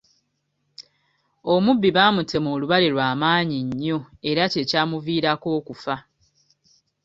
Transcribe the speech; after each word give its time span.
Omubbi 1.53 1.89
baamutema 1.97 2.47
olubale 2.55 2.87
lwa 2.93 3.07
maanyi 3.21 3.57
nnyo 3.67 3.99
era 4.29 4.43
kye 4.51 4.63
kyamuviirako 4.69 5.47
okufa. 5.59 5.95